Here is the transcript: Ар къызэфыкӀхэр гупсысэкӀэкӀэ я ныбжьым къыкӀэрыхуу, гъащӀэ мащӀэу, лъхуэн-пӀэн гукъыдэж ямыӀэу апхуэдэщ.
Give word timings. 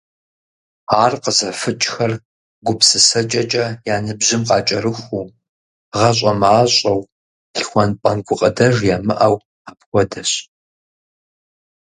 Ар 1.03 1.13
къызэфыкӀхэр 1.23 2.13
гупсысэкӀэкӀэ 2.65 3.65
я 3.93 3.97
ныбжьым 4.05 4.43
къыкӀэрыхуу, 4.49 5.25
гъащӀэ 5.93 6.31
мащӀэу, 6.41 7.01
лъхуэн-пӀэн 7.57 8.17
гукъыдэж 8.27 8.75
ямыӀэу 8.95 9.35
апхуэдэщ. 9.69 10.31